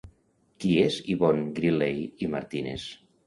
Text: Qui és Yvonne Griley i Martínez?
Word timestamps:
Qui 0.63 0.71
és 0.83 0.97
Yvonne 1.15 1.45
Griley 1.59 2.01
i 2.25 2.31
Martínez? 2.37 2.89